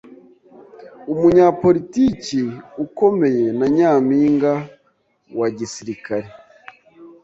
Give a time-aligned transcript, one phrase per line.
[1.11, 2.41] umunyapolitiki
[2.85, 4.53] ukomeye na nyampinga
[5.39, 6.27] wa gisirikare.